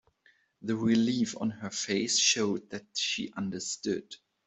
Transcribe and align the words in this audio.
The 0.63 0.75
relief 0.75 1.39
on 1.39 1.51
her 1.51 1.69
face 1.69 2.17
showed 2.17 2.71
that 2.71 2.87
she 2.95 3.31
understood. 3.37 4.15